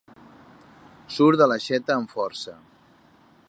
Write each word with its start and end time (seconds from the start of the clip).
Surt 1.17 1.41
de 1.43 1.49
l'aixeta 1.51 1.99
amb 1.99 2.13
força. 2.17 2.57